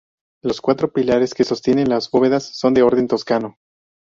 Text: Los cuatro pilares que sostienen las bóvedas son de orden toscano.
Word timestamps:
Los 0.41 0.61
cuatro 0.61 0.91
pilares 0.91 1.35
que 1.35 1.43
sostienen 1.43 1.87
las 1.87 2.09
bóvedas 2.09 2.57
son 2.57 2.73
de 2.73 2.81
orden 2.81 3.07
toscano. 3.07 3.57